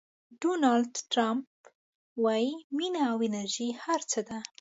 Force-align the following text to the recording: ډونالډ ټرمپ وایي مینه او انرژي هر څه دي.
ډونالډ 0.41 0.93
ټرمپ 1.11 1.49
وایي 2.23 2.51
مینه 2.77 3.01
او 3.11 3.17
انرژي 3.27 3.69
هر 3.83 3.99
څه 4.11 4.19
دي. 4.27 4.39